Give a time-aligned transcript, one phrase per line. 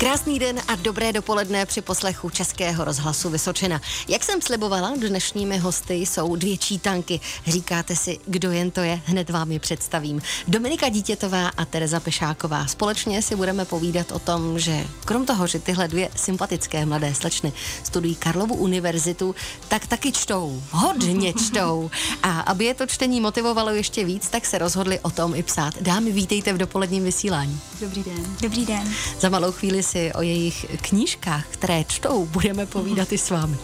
[0.00, 3.80] Krásný den a dobré dopoledne při poslechu Českého rozhlasu Vysočina.
[4.08, 7.20] Jak jsem slibovala, dnešními hosty jsou dvě čítanky.
[7.46, 10.22] Říkáte si, kdo jen to je, hned vám je představím.
[10.48, 12.66] Dominika Dítětová a Tereza Pešáková.
[12.66, 17.52] Společně si budeme povídat o tom, že krom toho, že tyhle dvě sympatické mladé slečny
[17.84, 19.34] studují Karlovu univerzitu,
[19.68, 20.62] tak taky čtou.
[20.70, 21.90] Hodně čtou.
[22.22, 25.74] A aby je to čtení motivovalo ještě víc, tak se rozhodli o tom i psát.
[25.80, 27.60] Dámy, vítejte v dopoledním vysílání.
[27.80, 28.36] Dobrý den.
[28.42, 28.94] Dobrý den.
[29.20, 33.56] Za malou chvíli si o jejich knížkách, které čtou, budeme povídat i s vámi.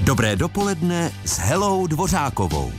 [0.00, 2.72] Dobré dopoledne s Helou Dvořákovou.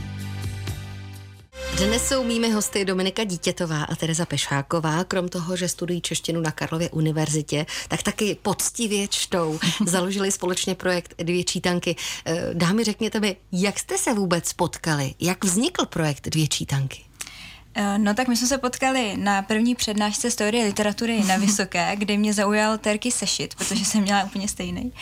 [1.76, 5.04] Dnes jsou mými hosty Dominika Dítětová a Tereza Pešáková.
[5.04, 9.58] Krom toho, že studují češtinu na Karlově univerzitě, tak taky poctivě čtou.
[9.86, 11.96] Založili společně projekt Dvě čítanky.
[12.26, 15.14] Eh, dámy, řekněte mi, jak jste se vůbec potkali?
[15.20, 17.11] Jak vznikl projekt Dvě čítanky?
[17.74, 22.16] Eh, no tak my jsme se potkali na první přednášce teorie literatury na Vysoké, kde
[22.16, 24.92] mě zaujal Terky sešit, protože jsem měla úplně stejný.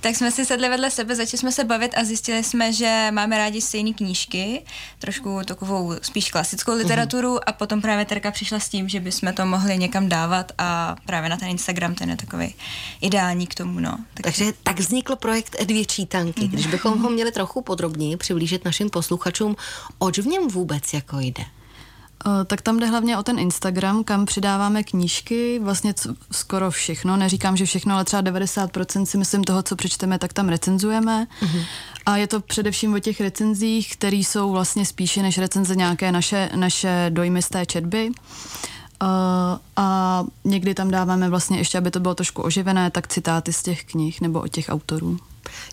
[0.00, 3.38] Tak jsme si sedli vedle sebe, začali jsme se bavit a zjistili jsme, že máme
[3.38, 4.62] rádi stejné knížky,
[4.98, 7.42] trošku takovou spíš klasickou literaturu uh-huh.
[7.46, 11.30] a potom právě Terka přišla s tím, že bychom to mohli někam dávat a právě
[11.30, 12.54] na ten Instagram ten je takový
[13.00, 13.80] ideální k tomu.
[13.80, 13.90] No.
[14.14, 14.24] Tak...
[14.24, 16.48] Takže tak vznikl projekt Dvě čítanky.
[16.48, 19.56] Když bychom ho měli trochu podrobněji přiblížit našim posluchačům,
[19.98, 21.44] oč v něm vůbec jako jde?
[22.26, 27.16] Eh, tak tam jde hlavně o ten Instagram, kam přidáváme knížky, vlastně co, skoro všechno.
[27.16, 31.26] Neříkám, že všechno, ale třeba 90% si myslím toho, co přečteme, tak tam recenzujeme.
[31.42, 31.64] Mm-hmm.
[32.06, 36.50] A je to především o těch recenzích, které jsou vlastně spíše než recenze nějaké naše,
[36.56, 38.10] naše dojmy z té četby.
[39.02, 39.08] Uh,
[39.76, 43.84] a někdy tam dáváme vlastně ještě, aby to bylo trošku oživené, tak citáty z těch
[43.84, 45.18] knih nebo od těch autorů.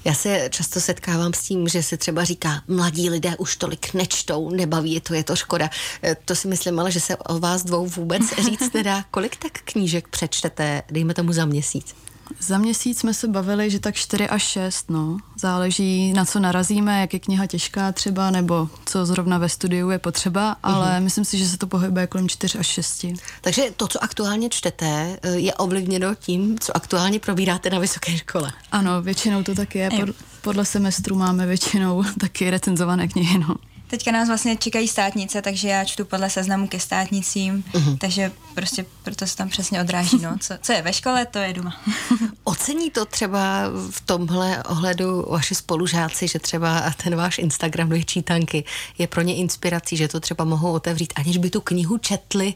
[0.05, 4.49] Já se často setkávám s tím, že se třeba říká, mladí lidé už tolik nečtou,
[4.49, 5.69] nebaví je to, je to škoda.
[6.03, 9.03] E, to si myslím, ale že se o vás dvou vůbec říct nedá.
[9.11, 11.95] Kolik tak knížek přečtete, dejme tomu za měsíc?
[12.39, 15.17] Za měsíc jsme se bavili, že tak 4 až 6, no.
[15.39, 19.99] Záleží, na co narazíme, jak je kniha těžká třeba, nebo co zrovna ve studiu je
[19.99, 21.03] potřeba, ale uh-huh.
[21.03, 23.05] myslím si, že se to pohybuje kolem 4 až 6.
[23.41, 28.51] Takže to, co aktuálně čtete, e, je ovlivněno tím, co aktuálně probíráte na vysoké škole.
[28.71, 29.89] Ano, většinou to tak je.
[29.89, 33.55] Pod, podle semestru máme většinou taky recenzované knihy, no.
[33.87, 37.97] Teďka nás vlastně čekají státnice, takže já čtu podle seznamu ke státnicím, uh-huh.
[37.97, 40.37] takže prostě proto se tam přesně odráží, no.
[40.39, 41.81] Co, co je ve škole, to je doma.
[42.43, 48.63] Ocení to třeba v tomhle ohledu vaši spolužáci, že třeba ten váš Instagram do čítanky
[48.97, 52.53] je pro ně inspirací, že to třeba mohou otevřít, aniž by tu knihu četli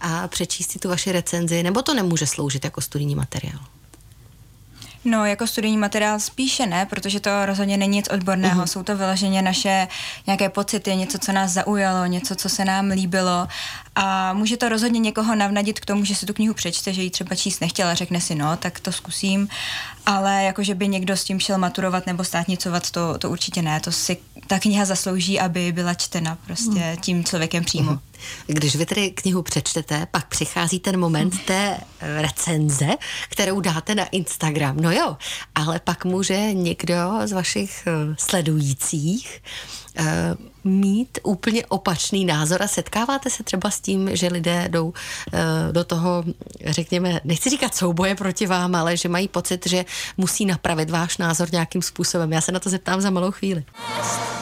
[0.00, 3.73] a přečíst si tu vaši recenzi, nebo to nemůže sloužit jako studijní materiál?
[5.04, 8.62] No, jako studijní materiál spíše ne, protože to rozhodně není nic odborného.
[8.62, 8.66] Uh-huh.
[8.66, 9.88] Jsou to vyloženě naše
[10.26, 13.48] nějaké pocity, něco, co nás zaujalo, něco, co se nám líbilo.
[13.94, 17.10] A může to rozhodně někoho navnadit k tomu, že si tu knihu přečte, že ji
[17.10, 19.48] třeba číst nechtěla, řekne si, no, tak to zkusím.
[20.06, 23.80] Ale jako, že by někdo s tím šel maturovat nebo státnicovat, to, to určitě ne.
[23.80, 24.16] To si
[24.46, 27.92] ta kniha zaslouží, aby byla čtena prostě tím člověkem přímo.
[27.92, 28.00] Uh-huh.
[28.46, 32.88] Když vy tedy knihu přečtete, pak přichází ten moment té recenze,
[33.28, 34.76] kterou dáte na Instagram.
[34.76, 35.16] No jo,
[35.54, 39.40] ale pak může někdo z vašich eh, sledujících
[39.96, 44.92] Eh, mít úplně opačný názor a setkáváte se třeba s tím, že lidé jdou
[45.32, 45.38] eh,
[45.72, 46.24] do toho,
[46.66, 49.84] řekněme, nechci říkat souboje proti vám, ale že mají pocit, že
[50.16, 52.32] musí napravit váš názor nějakým způsobem.
[52.32, 53.64] Já se na to zeptám za malou chvíli.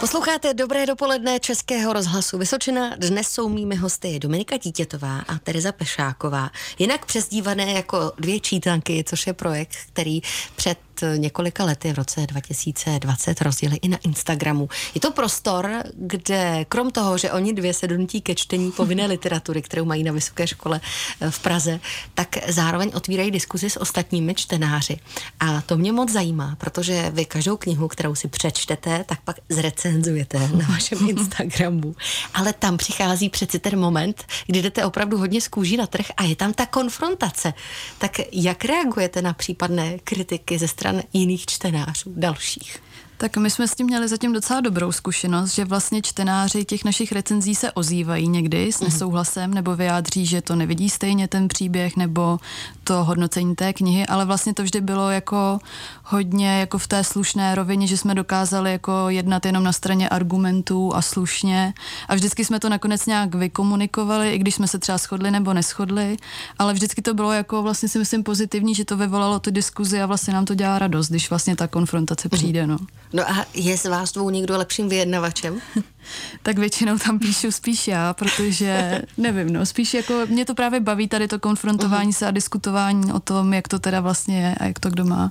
[0.00, 2.96] Posloucháte Dobré dopoledne Českého rozhlasu Vysočina.
[2.96, 9.26] Dnes jsou mými hosty Dominika Dítětová a Tereza Pešáková, jinak přezdívané jako dvě čítanky, což
[9.26, 10.20] je projekt, který
[10.56, 10.78] před
[11.16, 14.68] několika lety v roce 2020 rozdělili i na Instagramu.
[14.94, 19.62] Je to prostor, kde krom toho, že oni dvě se donutí ke čtení povinné literatury,
[19.62, 20.80] kterou mají na vysoké škole
[21.20, 21.80] eh, v Praze,
[22.14, 24.98] tak zároveň otvírají diskuzi s ostatními čtenáři.
[25.40, 30.38] A to mě moc zajímá, protože vy každou knihu, kterou si přečtete, tak pak zrecenzujete
[30.38, 31.96] na vašem Instagramu.
[32.34, 36.24] Ale tam přichází přeci ten moment, kdy jdete opravdu hodně z kůží na trh a
[36.24, 37.54] je tam ta konfrontace.
[37.98, 42.82] Tak jak reagujete na případné kritiky ze strany stran jiných čtenářů, dalších.
[43.22, 47.12] Tak my jsme s tím měli zatím docela dobrou zkušenost, že vlastně čtenáři těch našich
[47.12, 48.90] recenzí se ozývají někdy s mhm.
[48.90, 52.38] nesouhlasem nebo vyjádří, že to nevidí stejně ten příběh nebo
[52.84, 55.58] to hodnocení té knihy, ale vlastně to vždy bylo jako
[56.04, 60.94] hodně jako v té slušné rovině, že jsme dokázali jako jednat jenom na straně argumentů
[60.94, 61.74] a slušně
[62.08, 66.16] a vždycky jsme to nakonec nějak vykomunikovali, i když jsme se třeba shodli nebo neschodli,
[66.58, 70.06] ale vždycky to bylo jako vlastně si myslím pozitivní, že to vyvolalo tu diskuzi a
[70.06, 72.66] vlastně nám to dělá radost, když vlastně ta konfrontace přijde.
[72.66, 72.78] No.
[73.12, 75.60] No a je z vás dvou někdo lepším vyjednavačem?
[76.42, 81.08] tak většinou tam píšu spíš já, protože nevím, no, spíš jako mě to právě baví
[81.08, 82.16] tady to konfrontování uh-huh.
[82.16, 85.30] se a diskutování o tom, jak to teda vlastně je a jak to kdo má.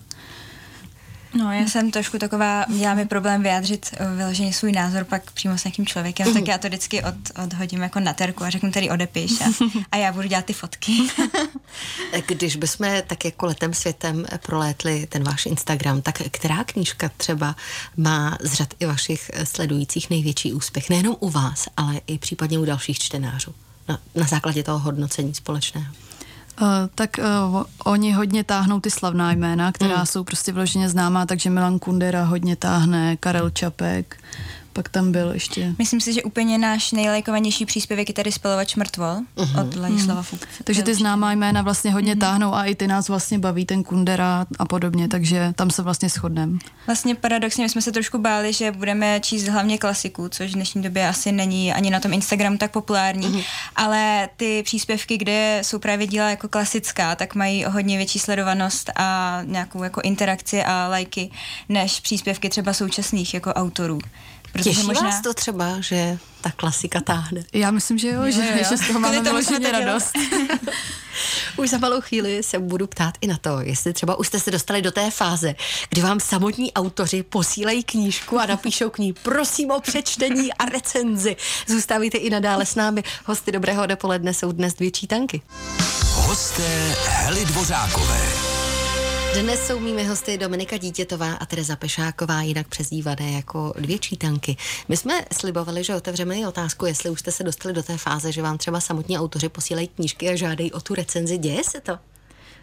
[1.34, 5.58] No, já jsem trošku taková, dělá mi problém vyjádřit eh, vyloženě svůj názor pak přímo
[5.58, 8.90] s nějakým člověkem, tak já to vždycky od, odhodím jako na terku a řeknu tady
[8.90, 9.46] odepiš a,
[9.92, 10.98] a já budu dělat ty fotky.
[12.28, 17.56] Když bychom tak jako letem světem prolétli ten váš Instagram, tak která knížka třeba
[17.98, 20.90] má z řad i vašich sledujících největší úspěch?
[20.90, 23.54] Nejenom u vás, ale i případně u dalších čtenářů.
[23.88, 25.94] Na, na základě toho hodnocení společného.
[26.62, 30.06] Uh, tak uh, oni hodně táhnou ty slavná jména, která mm.
[30.06, 34.18] jsou prostě vloženě známá, takže Milan Kundera hodně táhne, Karel Čapek,
[34.74, 35.76] pak tam byl ještě...
[35.78, 39.62] Myslím si, že úplně náš nejlajkovanější příspěvek je tady Spalovač mrtvol uh-huh.
[39.62, 40.40] od Ladislava uh-huh.
[40.64, 42.20] Takže ty známá jména vlastně hodně uh-huh.
[42.20, 46.10] táhnou a i ty nás vlastně baví, ten Kundera a podobně, takže tam se vlastně
[46.10, 46.58] shodneme.
[46.88, 50.82] Vlastně paradoxně my jsme se trošku báli, že budeme číst hlavně klasiku, což v dnešní
[50.82, 53.44] době asi není ani na tom Instagramu tak populární, uh-huh.
[53.76, 59.40] ale ty příspěvky, kde jsou právě díla jako klasická, tak mají hodně větší sledovanost a
[59.46, 61.32] nějakou jako interakci a lajky,
[61.70, 64.00] než příspěvky třeba současných jako autorů.
[64.64, 65.02] Těší možná...
[65.02, 67.44] vás to třeba, že ta klasika táhne?
[67.54, 68.64] Já myslím, že jo, jo, že, jo.
[68.70, 70.12] že z toho máme vyloženě radost.
[71.58, 74.52] už za malou chvíli se budu ptát i na to, jestli třeba už jste se
[74.52, 75.56] dostali do té fáze,
[75.90, 81.36] kdy vám samotní autoři posílají knížku a napíšou k ní prosím o přečtení a recenzi.
[81.68, 83.04] Zůstávajte i nadále s námi.
[83.26, 85.42] Hosty Dobrého dopoledne jsou dnes dvě čítanky.
[86.14, 88.61] Hosté Hely Dvořákové.
[89.34, 94.58] Dnes jsou mými hosty Dominika Dítětová a Tereza Pešáková, jinak přezdívané jako dvě čítanky.
[94.88, 98.32] My jsme slibovali, že otevřeme i otázku, jestli už jste se dostali do té fáze,
[98.32, 101.38] že vám třeba samotní autoři posílají knížky a žádají o tu recenzi.
[101.38, 101.98] Děje se to?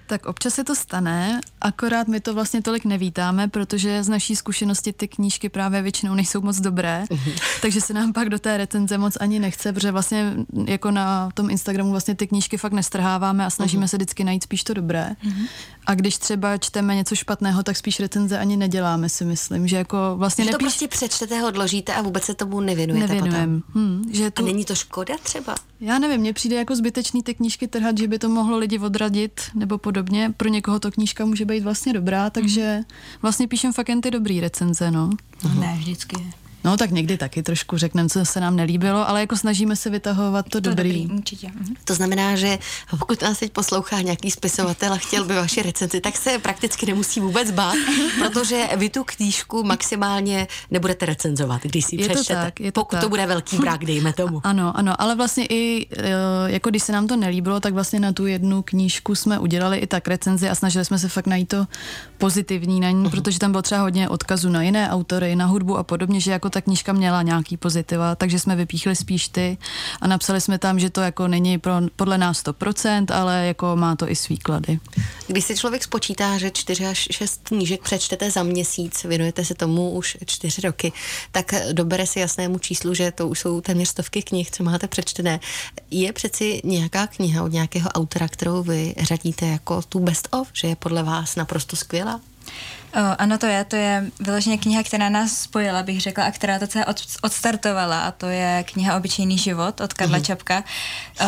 [0.09, 4.93] Tak občas se to stane, akorát my to vlastně tolik nevítáme, protože z naší zkušenosti
[4.93, 7.33] ty knížky právě většinou nejsou moc dobré, mhm.
[7.63, 10.35] takže se nám pak do té recenze moc ani nechce, protože vlastně
[10.67, 13.91] jako na tom Instagramu vlastně ty knížky fakt nestrháváme a snažíme uh-huh.
[13.91, 15.11] se vždycky najít spíš to dobré.
[15.25, 15.47] Uh-huh.
[15.87, 19.97] A když třeba čteme něco špatného, tak spíš recenze ani neděláme, si myslím, že jako
[20.17, 20.65] vlastně že to nepíš...
[20.65, 23.63] prostě přečtete, odložíte a vůbec se tomu nevěnujete Nevěnujem.
[23.67, 23.83] potom.
[23.83, 24.43] Hmm, že tu...
[24.43, 25.55] A není to škoda třeba?
[25.81, 29.41] Já nevím, mně přijde jako zbytečný ty knížky trhat, že by to mohlo lidi odradit
[29.55, 29.98] nebo podobně.
[30.37, 32.81] Pro někoho to knížka může být vlastně dobrá, takže
[33.23, 35.11] vlastně píšem fakt jen ty dobrý recenze, no.
[35.61, 36.17] Ne, vždycky.
[36.69, 40.45] No tak někdy taky trošku řekneme, co se nám nelíbilo, ale jako snažíme se vytahovat
[40.45, 41.03] to, to dobrý.
[41.03, 41.19] dobrý.
[41.19, 41.49] Určitě.
[41.55, 41.75] Mhm.
[41.85, 42.59] To znamená, že
[42.91, 47.21] pokud nás teď poslouchá nějaký spisovatel a chtěl by vaši recenzi, tak se prakticky nemusí
[47.21, 47.75] vůbec bát,
[48.19, 52.41] protože vy tu knížku maximálně nebudete recenzovat, když si ji je přečtete.
[52.41, 53.01] To tak, je to pokud tak.
[53.01, 54.41] to bude velký brak, dejme tomu.
[54.49, 56.11] Ano, ano, ale vlastně i e,
[56.47, 59.87] jako když se nám to nelíbilo, tak vlastně na tu jednu knížku jsme udělali i
[59.87, 61.67] tak recenzi a snažili jsme se fakt najít to
[62.19, 63.11] pozitivní na ní, uh-huh.
[63.11, 66.51] protože tam bylo třeba hodně odkazů na jiné autory, na hudbu a podobně, že jako
[66.59, 69.59] ta knížka měla nějaký pozitiva, takže jsme vypíchli spíš ty
[70.01, 73.97] a napsali jsme tam, že to jako není pro, podle nás 100%, ale jako má
[73.97, 74.81] to i svý klady.
[75.27, 79.91] Když si člověk spočítá, že 4 až 6 knížek přečtete za měsíc, věnujete se tomu
[79.91, 80.93] už 4 roky,
[81.33, 85.41] tak dobere si jasnému číslu, že to už jsou téměř stovky knih, co máte přečtené.
[85.91, 90.69] Je přeci nějaká kniha od nějakého autora, kterou vy řadíte jako tu best of, že
[90.69, 92.21] je podle vás naprosto skvělá?
[92.95, 96.59] O, ano, to je, to je vyloženě kniha, která nás spojila, bych řekla, a která
[96.59, 100.23] to celé od, odstartovala, a to je kniha Obyčejný život od Karla mm-hmm.
[100.23, 100.65] Čapka,
[101.21, 101.25] o,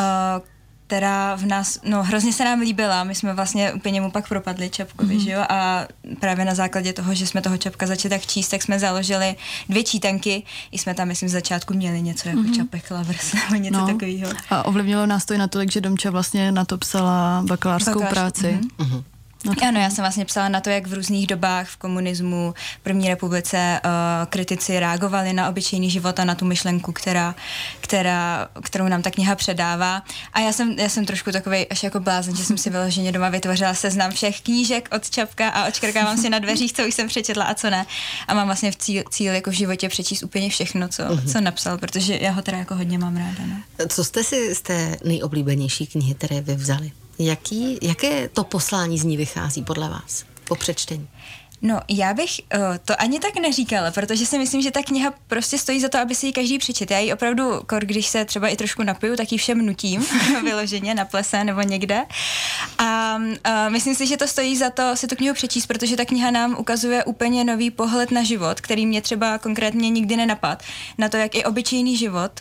[0.91, 4.71] která v nás, no hrozně se nám líbila, my jsme vlastně úplně mu pak propadli
[4.71, 5.25] Čapkovi, mm-hmm.
[5.25, 5.87] že jo, a
[6.21, 9.37] právě na základě toho, že jsme toho Čapka začali tak číst, tak jsme založili
[9.69, 12.57] dvě čítanky, i jsme tam, myslím, v začátku měli něco jako mm-hmm.
[12.57, 13.87] Čapek Lovers nebo něco no.
[13.87, 14.33] takového.
[14.51, 18.59] A ovlivnilo nás to i natolik, že Domča vlastně na to psala bakalářskou Bakalář, práci.
[18.79, 19.03] Mm-hmm.
[19.45, 22.83] No ano, já jsem vlastně psala na to, jak v různých dobách v komunismu, v
[22.83, 23.91] první republice uh,
[24.27, 27.35] kritici reagovali na obyčejný život a na tu myšlenku, která,
[27.81, 30.03] která, kterou nám ta kniha předává.
[30.33, 33.29] A já jsem, já jsem trošku takový až jako blázen, že jsem si vyloženě doma
[33.29, 37.45] vytvořila seznam všech knížek od Čapka a očkrkávám si na dveřích, co už jsem přečetla
[37.45, 37.87] a co ne.
[38.29, 41.33] A mám vlastně v cíl, cíl jako v životě přečíst úplně všechno, co, uh-huh.
[41.33, 43.47] co napsal, protože já ho teda jako hodně mám ráda.
[43.47, 43.63] Ne?
[43.89, 46.93] Co jste si z té nejoblíbenější knihy, které vy vzali?
[47.23, 51.09] Jaký, jaké to poslání z ní vychází podle vás po přečtení?
[51.63, 55.59] No, já bych uh, to ani tak neříkala, protože si myslím, že ta kniha prostě
[55.59, 56.91] stojí za to, aby si ji každý přečet.
[56.91, 60.07] Já ji opravdu, kor, když se třeba i trošku napiju, tak ji všem nutím,
[60.45, 62.05] vyloženě na plese nebo někde.
[62.79, 66.05] A uh, myslím si, že to stojí za to si tu knihu přečíst, protože ta
[66.05, 70.63] kniha nám ukazuje úplně nový pohled na život, který mě třeba konkrétně nikdy nenapad.
[70.99, 72.33] Na to, jak i obyčejný život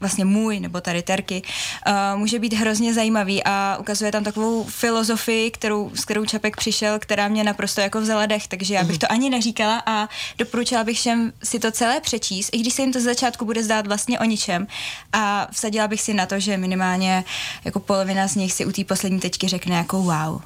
[0.00, 1.42] vlastně můj nebo tady Terky,
[1.86, 6.98] uh, může být hrozně zajímavý a ukazuje tam takovou filozofii, kterou, s kterou Čapek přišel,
[6.98, 8.98] která mě naprosto jako vzala dech, takže já bych mhm.
[8.98, 12.92] to ani neříkala a doporučila bych všem si to celé přečíst, i když se jim
[12.92, 14.66] to z začátku bude zdát vlastně o ničem
[15.12, 17.24] a vsadila bych si na to, že minimálně
[17.64, 20.40] jako polovina z nich si u té poslední tečky řekne jako wow.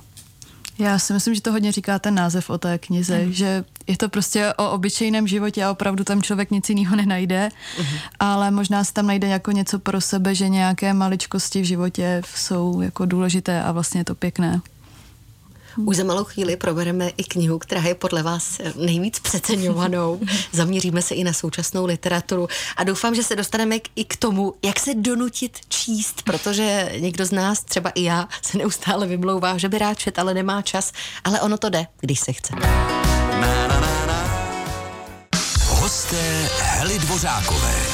[0.78, 3.32] Já si myslím, že to hodně říká ten název o té knize, mm.
[3.32, 7.48] že je to prostě o obyčejném životě a opravdu tam člověk nic jiného nenajde,
[7.78, 7.86] mm.
[8.20, 12.80] ale možná se tam najde jako něco pro sebe, že nějaké maličkosti v životě jsou
[12.80, 14.60] jako důležité a vlastně je to pěkné.
[15.76, 20.20] Už za malou chvíli probereme i knihu, která je podle vás nejvíc přeceňovanou.
[20.52, 24.80] Zaměříme se i na současnou literaturu a doufám, že se dostaneme i k tomu, jak
[24.80, 29.78] se donutit číst, protože někdo z nás, třeba i já, se neustále vymlouvá, že by
[29.78, 30.92] rád čet, ale nemá čas,
[31.24, 32.54] ale ono to jde, když se chce.
[32.54, 34.22] Na, na, na, na.
[35.68, 37.91] Hosté Hely Dvořákové.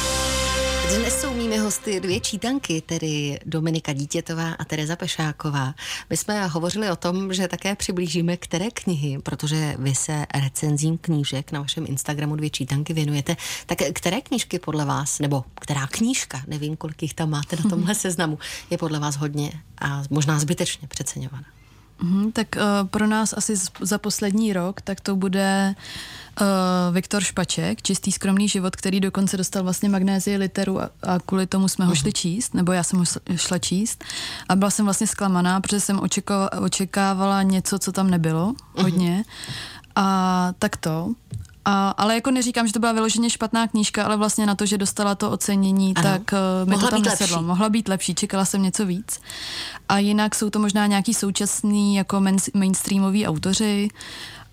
[0.95, 5.73] Dnes jsou mými hosty dvě čítanky, tedy Dominika Dítětová a Tereza Pešáková.
[6.09, 11.51] My jsme hovořili o tom, že také přiblížíme, které knihy, protože vy se recenzím knížek
[11.51, 13.37] na vašem Instagramu dvě čítanky věnujete.
[13.65, 17.95] Tak které knížky podle vás, nebo která knížka, nevím, kolik jich tam máte na tomhle
[18.05, 21.58] seznamu, je podle vás hodně a možná zbytečně přeceňovaná?
[22.01, 25.75] Mm, tak uh, pro nás asi z, za poslední rok, tak to bude
[26.41, 26.47] uh,
[26.95, 31.67] Viktor Špaček, Čistý skromný život, který dokonce dostal vlastně magnézii literu a, a kvůli tomu
[31.67, 34.03] jsme ho šli číst, nebo já jsem ho šla číst.
[34.49, 39.23] A byla jsem vlastně zklamaná, protože jsem očekávala, očekávala něco, co tam nebylo hodně.
[39.95, 41.13] A tak to.
[41.65, 44.77] A, ale jako neříkám, že to byla vyloženě špatná knížka, ale vlastně na to, že
[44.77, 46.03] dostala to ocenění, ano.
[46.03, 47.35] tak uh, mi Mohla to tam nesedlo.
[47.37, 47.47] Lepší.
[47.47, 49.21] Mohla být lepší, čekala jsem něco víc.
[49.89, 52.21] A jinak jsou to možná nějaký současný jako
[52.53, 53.89] mainstreamoví autoři,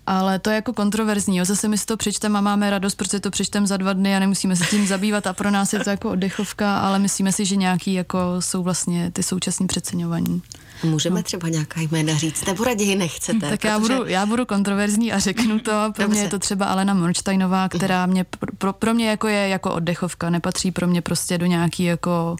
[0.07, 1.37] ale to je jako kontroverzní.
[1.37, 1.45] Jo.
[1.45, 4.19] Zase my si to přečteme a máme radost, protože to přečteme za dva dny a
[4.19, 7.55] nemusíme se tím zabývat a pro nás je to jako oddechovka, ale myslíme si, že
[7.55, 10.41] nějaký jako jsou vlastně ty současní přeceňovaní.
[10.83, 11.23] Můžeme no.
[11.23, 13.49] třeba nějaká jména říct, nebo raději nechcete?
[13.49, 13.67] Tak protože...
[13.67, 15.71] já, budu, já budu kontroverzní a řeknu to.
[15.71, 16.07] Pro Dobře.
[16.07, 18.25] mě je to třeba Alena Monsteinová, která mě,
[18.57, 22.35] pro, pro mě jako je jako oddechovka, nepatří pro mě prostě do nějaký jako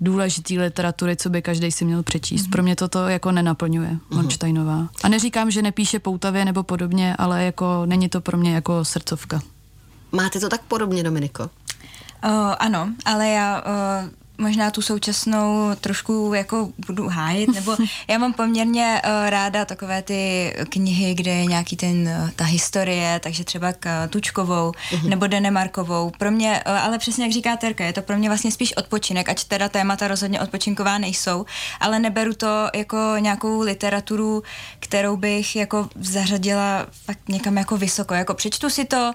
[0.00, 2.46] důležitý literatury, co by každý si měl přečíst.
[2.46, 2.50] Mm-hmm.
[2.50, 4.16] Pro mě toto jako nenaplňuje mm-hmm.
[4.16, 4.88] Monsteinová.
[5.02, 9.40] A neříkám, že nepíše poutavě nebo podobně, ale jako není to pro mě jako srdcovka.
[10.12, 11.42] Máte to tak podobně, Dominiko?
[11.42, 17.76] Uh, ano, ale já uh, možná tu současnou trošku jako budu hájit, nebo
[18.08, 23.20] já mám poměrně uh, ráda takové ty knihy, kde je nějaký ten, uh, ta historie,
[23.22, 25.08] takže třeba k uh, Tučkovou uh-huh.
[25.08, 26.12] nebo Denemarkovou.
[26.18, 29.28] Pro mě, uh, ale přesně jak říká Terka, je to pro mě vlastně spíš odpočinek,
[29.28, 31.44] ať teda témata rozhodně odpočinková nejsou,
[31.80, 34.42] ale neberu to jako nějakou literaturu,
[34.78, 38.14] kterou bych jako zařadila fakt někam jako vysoko.
[38.14, 39.12] Jako přečtu si to,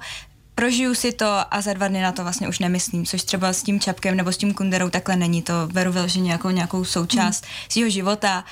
[0.61, 3.63] prožiju si to a za dva dny na to vlastně už nemyslím, což třeba s
[3.63, 7.53] tím Čapkem nebo s tím Kunderou takhle není, to beru vyloženě jako nějakou součást hmm.
[7.69, 8.43] svého života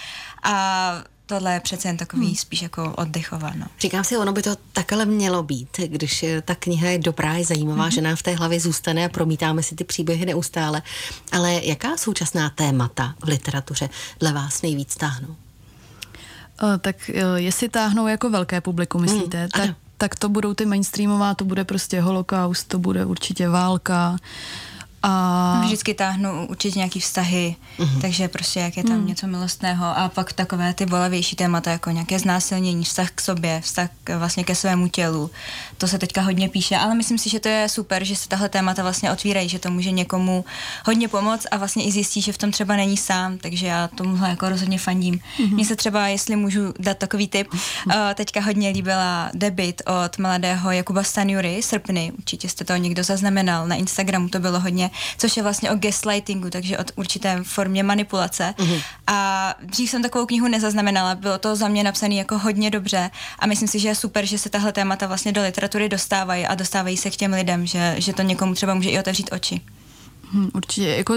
[0.43, 2.35] a tohle je přece jen takový hmm.
[2.35, 3.65] spíš jako oddechováno.
[3.79, 7.83] Říkám si, ono by to takhle mělo být, když ta kniha je dobrá, je zajímavá,
[7.83, 7.91] hmm.
[7.91, 10.81] že nám v té hlavě zůstane a promítáme si ty příběhy neustále.
[11.31, 13.89] Ale jaká současná témata v literatuře
[14.19, 15.29] dle vás nejvíc táhnou?
[16.63, 20.53] Uh, tak uh, jestli táhnou jako velké publikum, myslíte, hmm, tak ano tak to budou
[20.53, 24.17] ty mainstreamová, to bude prostě holokaust, to bude určitě válka,
[25.03, 25.61] a...
[25.65, 28.01] Vždycky táhnu určitě nějaký vztahy, uh-huh.
[28.01, 29.05] takže prostě jak je tam uh-huh.
[29.05, 33.89] něco milostného a pak takové ty bolavější témata, jako nějaké znásilnění, vztah k sobě, vztah
[34.17, 35.31] vlastně ke svému tělu.
[35.77, 38.49] To se teďka hodně píše, ale myslím si, že to je super, že se tahle
[38.49, 40.45] témata vlastně otvírají, že to může někomu
[40.85, 44.29] hodně pomoct a vlastně i zjistí, že v tom třeba není sám, takže já tomuhle
[44.29, 45.15] jako rozhodně fandím.
[45.15, 45.53] Uh-huh.
[45.53, 50.71] Mně se třeba, jestli můžu dát takový tip, uh, teďka hodně líbila debit od mladého
[50.71, 55.43] Jakuba Stanjury, Srpny, určitě jste to někdo zaznamenal, na Instagramu to bylo hodně což je
[55.43, 58.53] vlastně o gaslightingu, takže o určité formě manipulace.
[58.57, 58.81] Mm-hmm.
[59.07, 63.47] A dřív jsem takovou knihu nezaznamenala, bylo to za mě napsané jako hodně dobře a
[63.47, 66.97] myslím si, že je super, že se tahle témata vlastně do literatury dostávají a dostávají
[66.97, 69.61] se k těm lidem, že, že to někomu třeba může i otevřít oči.
[70.31, 71.13] Hmm, určitě, jako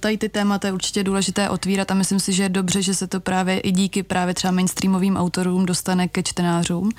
[0.00, 3.06] tady ty témata je určitě důležité otvírat a myslím si, že je dobře, že se
[3.06, 6.90] to právě i díky právě třeba mainstreamovým autorům dostane ke čtenářům.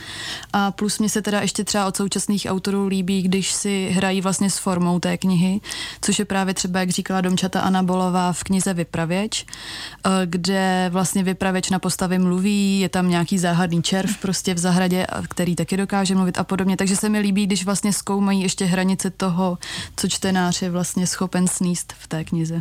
[0.54, 4.50] A plus mě se teda ještě třeba od současných autorů líbí, když si hrají vlastně
[4.50, 5.62] s formou té knihy,
[6.02, 11.24] což je právě třeba, jak říkala Domčata Anna Bolová v knize Vypravěč, eh, kde vlastně
[11.24, 16.16] vypravěč na postavě mluví, je tam nějaký záhadný červ prostě v zahradě, který taky dokáže
[16.16, 16.78] mluvit a podobně.
[16.78, 19.58] Takže se mi líbí, když vlastně zkoumají ještě hranice toho,
[19.96, 22.60] co čtenář je vlastně schopen sníst v té knize.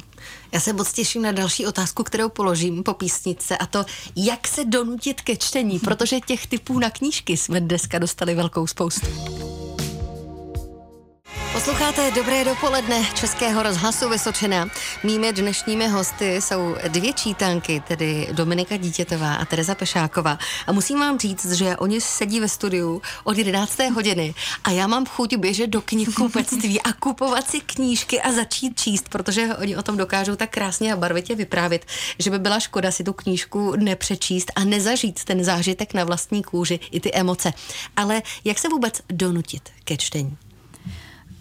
[0.52, 3.84] Já se moc těším na další otázku, kterou položím po písnice a to,
[4.16, 9.06] jak se donutit ke čtení, protože těch typů na knížky jsme dneska dostali velkou spoustu.
[11.66, 14.68] Posloucháte Dobré dopoledne Českého rozhlasu Vysočina.
[15.02, 20.38] Mými dnešními hosty jsou dvě čítanky, tedy Dominika Dítětová a Tereza Pešáková.
[20.66, 23.78] A musím vám říct, že oni sedí ve studiu od 11.
[23.94, 29.08] hodiny a já mám chuť běžet do knihkupectví a kupovat si knížky a začít číst,
[29.08, 31.86] protože oni o tom dokážou tak krásně a barvitě vyprávět,
[32.18, 36.80] že by byla škoda si tu knížku nepřečíst a nezažít ten zážitek na vlastní kůži
[36.90, 37.52] i ty emoce.
[37.96, 40.36] Ale jak se vůbec donutit ke čtení?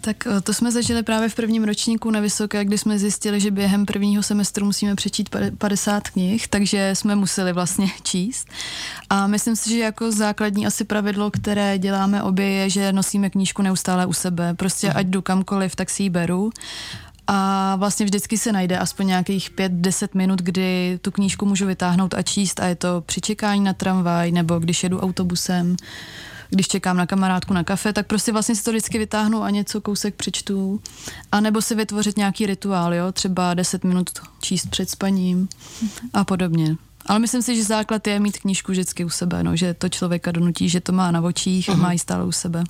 [0.05, 3.51] Tak eh, to jsme zažili právě v prvním ročníku na Vysoké, kdy jsme zjistili, že
[3.51, 8.47] během prvního semestru musíme přečíst 50 knih, takže jsme museli vlastně číst.
[9.09, 13.61] A myslím si, že jako základní asi pravidlo, které děláme obě, je, že nosíme knížku
[13.61, 14.53] neustále u sebe.
[14.53, 16.49] Prostě ať jdu kamkoliv, tak si ji beru.
[17.27, 22.21] A vlastně vždycky se najde aspoň nějakých 5-10 minut, kdy tu knížku můžu vytáhnout a
[22.21, 25.75] číst a je to při čekání na tramvaj nebo když jedu autobusem
[26.49, 29.81] když čekám na kamarádku na kafe, tak prostě vlastně si to vždycky vytáhnu a něco
[29.81, 30.81] kousek přečtu.
[31.31, 34.09] A nebo si vytvořit nějaký rituál, jo, třeba 10 minut
[34.41, 35.49] číst před spaním
[36.13, 36.75] a podobně.
[37.05, 40.31] Ale myslím si, že základ je mít knížku vždycky u sebe, no, že to člověka
[40.31, 41.73] donutí, že to má na očích uh-huh.
[41.73, 42.63] a má ji stále u sebe.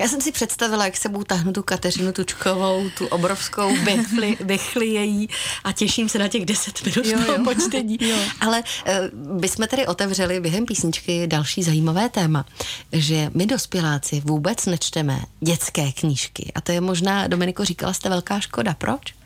[0.00, 5.28] Já jsem si představila, jak sebou tahnu tu Kateřinu Tučkovou, tu obrovskou bychli, bychli její
[5.64, 7.44] a těším se na těch deset minut jo, jo.
[7.44, 7.98] počtení.
[8.00, 8.16] Jo.
[8.40, 12.46] Ale uh, bychom tady otevřeli během písničky další zajímavé téma,
[12.92, 16.52] že my dospěláci vůbec nečteme dětské knížky.
[16.54, 18.74] A to je možná, Dominiko, říkala jste velká škoda.
[18.74, 19.19] Proč?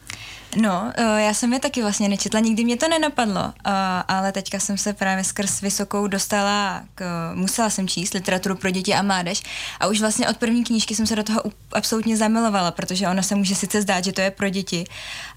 [0.56, 3.70] No, eh, já jsem je taky vlastně nečetla, nikdy mě to nenapadlo, eh,
[4.08, 8.94] ale teďka jsem se právě skrz vysokou dostala, k, musela jsem číst literaturu pro děti
[8.94, 9.42] a mládež
[9.80, 11.42] a už vlastně od první knížky jsem se do toho
[11.72, 14.84] absolutně zamilovala, protože ono se může sice zdát, že to je pro děti,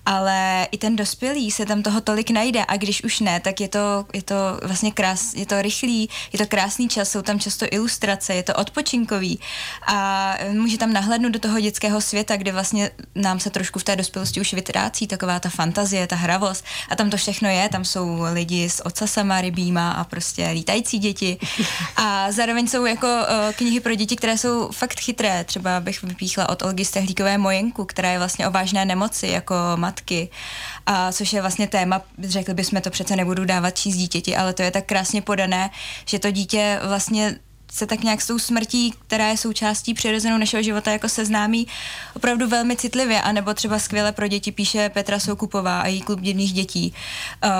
[0.05, 3.67] ale i ten dospělý se tam toho tolik najde a když už ne, tak je
[3.67, 7.65] to, je to vlastně krás, je to rychlý, je to krásný čas, jsou tam často
[7.71, 9.39] ilustrace, je to odpočinkový
[9.87, 13.95] a může tam nahlédnout do toho dětského světa, kde vlastně nám se trošku v té
[13.95, 16.65] dospělosti už vytrácí taková ta fantazie, ta hravost.
[16.89, 21.37] A tam to všechno je, tam jsou lidi s ocasama, rybíma a prostě lítající děti.
[21.95, 26.49] A zároveň jsou jako uh, knihy pro děti, které jsou fakt chytré, třeba bych vypíchla
[26.49, 30.29] od Olgy Stehlíkové Mojenku, která je vlastně o vážné nemoci jako matky.
[30.85, 34.61] A což je vlastně téma, řekli bychom to přece nebudu dávat číst dítěti, ale to
[34.61, 35.69] je tak krásně podané,
[36.05, 37.35] že to dítě vlastně
[37.71, 41.67] se tak nějak s tou smrtí, která je součástí přirozenou našeho života, jako seznámí
[42.15, 46.53] opravdu velmi citlivě, anebo třeba skvěle pro děti píše Petra Soukupová a její klub divných
[46.53, 46.93] dětí.
[47.43, 47.51] Uh,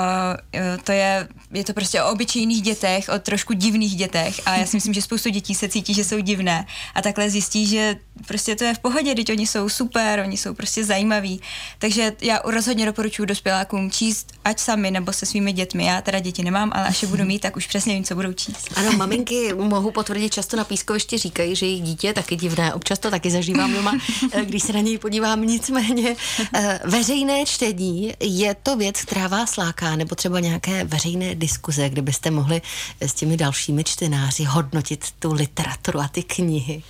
[0.84, 4.78] to je, je to prostě o obyčejných dětech, o trošku divných dětech a já si
[4.78, 6.66] myslím, že spoustu dětí se cítí, že jsou divné
[6.96, 7.96] a takhle zjistí, že
[8.28, 11.42] prostě to je v pohodě, teď oni jsou super, oni jsou prostě zajímaví.
[11.80, 15.86] Takže já rozhodně doporučuji dospělákům číst ať sami nebo se svými dětmi.
[15.86, 18.34] Já teda děti nemám, ale až je budu mít, tak už přesně vím, co budou
[18.34, 18.70] číst.
[18.76, 22.74] Ano, maminky mohou potvrdit, často na pískovišti říkají, že jejich dítě je taky divné.
[22.74, 23.98] Občas to taky zažívám doma,
[24.32, 25.42] eh, když se na něj podívám.
[25.42, 26.16] Nicméně
[26.54, 32.02] eh, veřejné čtení je to věc, která vás láká, nebo třeba nějaké veřejné diskuze, kde
[32.02, 32.62] byste mohli
[33.02, 36.84] s těmi dalšími čtenáři hodnotit tu literaturu a ty knihy.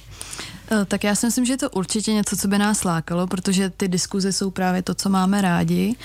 [0.71, 3.69] Eh, tak já si myslím, že je to určitě něco, co by nás lákalo, protože
[3.69, 5.95] ty diskuze jsou právě to, co máme rádi.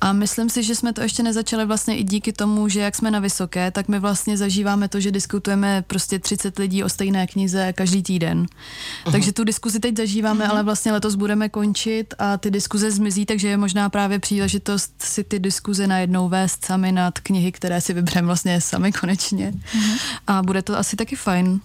[0.00, 3.10] A myslím si, že jsme to ještě nezačali vlastně i díky tomu, že jak jsme
[3.10, 7.72] na vysoké, tak my vlastně zažíváme to, že diskutujeme prostě 30 lidí o stejné knize
[7.72, 8.46] každý týden.
[8.46, 9.12] Uh-huh.
[9.12, 10.50] Takže tu diskuzi teď zažíváme, uh-huh.
[10.50, 15.24] ale vlastně letos budeme končit a ty diskuze zmizí, takže je možná právě příležitost si
[15.24, 19.52] ty diskuze najednou vést sami nad knihy, které si vybereme vlastně sami konečně.
[19.52, 19.98] Uh-huh.
[20.26, 21.60] A bude to asi taky fajn.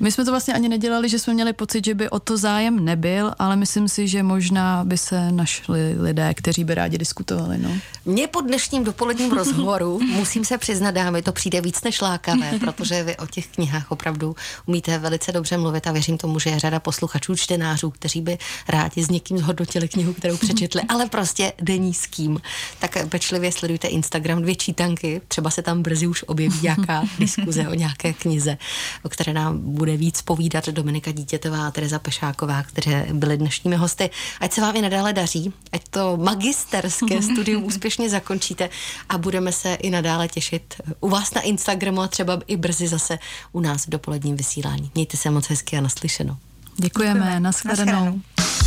[0.00, 2.36] My jsme to vlastně ani nedělali, že jsme měli pocit, pocit, že by o to
[2.36, 7.58] zájem nebyl, ale myslím si, že možná by se našli lidé, kteří by rádi diskutovali.
[7.58, 7.70] No.
[8.04, 13.02] Mně po dnešním dopoledním rozhovoru, musím se přiznat, dámy, to přijde víc než lákavé, protože
[13.02, 14.36] vy o těch knihách opravdu
[14.66, 18.38] umíte velice dobře mluvit a věřím tomu, že je řada posluchačů, čtenářů, kteří by
[18.68, 22.40] rádi s někým zhodnotili knihu, kterou přečetli, ale prostě není s kým.
[22.78, 27.74] Tak pečlivě sledujte Instagram dvě čítanky, třeba se tam brzy už objeví nějaká diskuze o
[27.74, 28.58] nějaké knize,
[29.02, 34.10] o které nám bude víc povídat Dominika Dítětová Tereza Pešáková, které byly dnešními hosty.
[34.40, 38.70] Ať se vám i nadále daří, ať to magisterské studium úspěšně zakončíte
[39.08, 43.18] a budeme se i nadále těšit u vás na Instagramu a třeba i brzy zase
[43.52, 44.90] u nás v dopoledním vysílání.
[44.94, 46.36] Mějte se moc hezky a naslyšenou.
[46.76, 47.40] Děkujeme, Děkujeme.
[47.40, 48.20] nashledanou.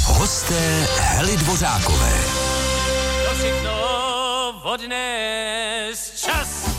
[0.06, 2.14] Hosté Hely Dvořákové.
[3.30, 3.72] To všechno
[4.64, 6.71] odnes čas.